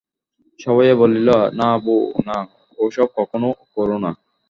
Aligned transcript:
সভয়ে 0.59 0.93
বলিল, 1.01 1.29
না 1.59 1.69
বৌ 1.83 1.97
না, 2.27 2.37
ওসব 2.77 3.07
কখনো 3.17 3.47
কোরো 3.73 3.97
না! 4.03 4.11